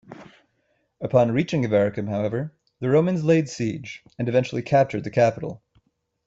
Upon 0.99 1.31
reaching 1.31 1.61
Avaricum 1.63 2.07
however, 2.09 2.55
the 2.79 2.89
Romans 2.89 3.23
laid 3.23 3.47
siege 3.47 4.01
and 4.17 4.27
eventually 4.27 4.63
captured 4.63 5.03
the 5.03 5.11
capital. 5.11 5.61